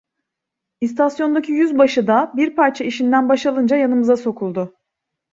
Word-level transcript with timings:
İstasyondaki 0.81 1.51
yüzbaşı 1.51 2.07
da, 2.07 2.31
bir 2.35 2.55
parça 2.55 2.83
işinden 2.83 3.29
baş 3.29 3.45
alınca 3.45 3.75
yanımıza 3.77 4.17
sokuldu. 4.17 4.73